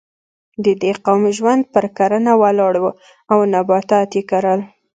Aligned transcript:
د 0.63 0.65
دې 0.81 0.91
قوم 1.05 1.21
ژوند 1.37 1.63
پر 1.73 1.85
کرنه 1.97 2.33
ولاړ 2.41 2.73
و 2.79 2.85
او 3.33 3.39
نباتات 3.53 4.09
یې 4.17 4.23
کرل. 4.29 4.59